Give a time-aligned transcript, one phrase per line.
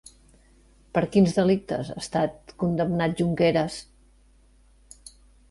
[0.97, 3.79] Per quins delictes ha estat condemnat Junqueras?